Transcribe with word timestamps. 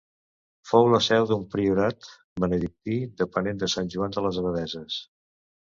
Fou 0.69 0.87
la 0.93 0.99
seu 1.07 1.27
d'un 1.31 1.43
priorat 1.51 2.09
benedictí 2.45 2.97
depenent 3.23 3.63
de 3.67 3.71
Sant 3.77 3.95
Joan 3.97 4.19
de 4.19 4.27
les 4.29 4.43
Abadesses. 4.45 5.01